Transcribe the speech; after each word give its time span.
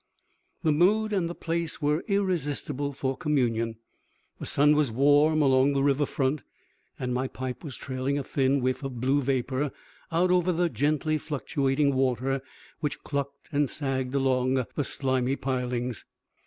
The 0.63 0.71
mood 0.71 1.13
and 1.13 1.29
the 1.29 1.35
place 1.35 1.79
were 1.79 2.03
irresistible 2.07 2.91
for 2.91 3.15
communion. 3.15 3.75
The 4.39 4.47
sun 4.47 4.73
was 4.75 4.89
warm 4.91 5.43
along 5.43 5.73
the 5.73 5.83
river 5.83 6.07
front 6.07 6.41
and 6.97 7.13
my 7.13 7.27
pipe 7.27 7.63
was 7.63 7.75
trailing 7.75 8.17
a 8.17 8.23
thin 8.23 8.61
whiff 8.61 8.81
of 8.83 8.99
blue 8.99 9.21
vapor 9.21 9.71
out 10.11 10.31
over 10.31 10.51
the 10.51 10.69
gently 10.69 11.19
fluctuating 11.19 11.93
water, 11.93 12.41
which 12.79 13.03
clucked 13.03 13.49
and 13.51 13.69
sagged 13.69 14.15
along 14.15 14.55
the 14.73 14.83
slimy 14.83 15.35
pilings. 15.35 16.03